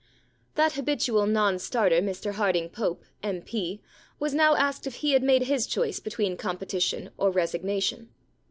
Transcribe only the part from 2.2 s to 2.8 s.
Harding